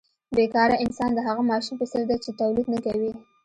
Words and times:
بې 0.35 0.45
کاره 0.53 0.75
انسان 0.85 1.09
د 1.13 1.19
هغه 1.27 1.41
ماشین 1.51 1.75
په 1.79 1.85
څېر 1.91 2.03
دی 2.09 2.17
چې 2.23 2.37
تولید 2.39 2.67
نه 2.73 2.79
کوي 2.85 3.11